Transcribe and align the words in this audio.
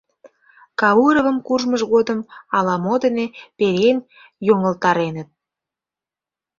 Кауровым 0.79 1.37
куржмыж 1.45 1.81
годым 1.93 2.19
ала-мо 2.57 2.95
дене 3.03 3.25
перен 3.57 3.97
йоҥылтареныт. 4.47 5.29